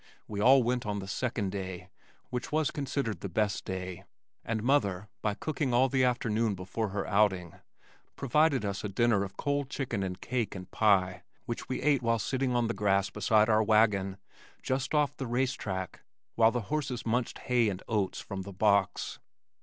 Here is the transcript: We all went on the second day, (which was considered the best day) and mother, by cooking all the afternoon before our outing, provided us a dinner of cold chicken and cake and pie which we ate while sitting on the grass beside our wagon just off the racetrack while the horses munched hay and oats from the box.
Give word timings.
We 0.27 0.39
all 0.41 0.63
went 0.63 0.87
on 0.87 0.97
the 0.97 1.07
second 1.07 1.51
day, 1.51 1.91
(which 2.31 2.51
was 2.51 2.71
considered 2.71 3.19
the 3.19 3.29
best 3.29 3.65
day) 3.65 4.03
and 4.43 4.63
mother, 4.63 5.09
by 5.21 5.35
cooking 5.35 5.75
all 5.75 5.89
the 5.89 6.03
afternoon 6.03 6.55
before 6.55 6.89
our 6.89 7.05
outing, 7.05 7.53
provided 8.15 8.65
us 8.65 8.83
a 8.83 8.89
dinner 8.89 9.23
of 9.23 9.37
cold 9.37 9.69
chicken 9.69 10.01
and 10.01 10.19
cake 10.19 10.55
and 10.55 10.71
pie 10.71 11.21
which 11.45 11.69
we 11.69 11.83
ate 11.83 12.01
while 12.01 12.17
sitting 12.17 12.55
on 12.55 12.65
the 12.67 12.73
grass 12.73 13.11
beside 13.11 13.47
our 13.47 13.61
wagon 13.61 14.17
just 14.63 14.95
off 14.95 15.15
the 15.15 15.27
racetrack 15.27 16.01
while 16.33 16.49
the 16.49 16.61
horses 16.73 17.05
munched 17.05 17.37
hay 17.37 17.69
and 17.69 17.83
oats 17.87 18.19
from 18.19 18.41
the 18.41 18.51
box. 18.51 19.19